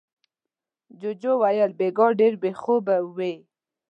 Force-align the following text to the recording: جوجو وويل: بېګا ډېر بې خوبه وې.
جوجو 0.99 1.33
وويل: 1.41 1.71
بېګا 1.79 2.07
ډېر 2.19 2.33
بې 2.41 2.51
خوبه 2.61 2.95
وې. 3.15 3.33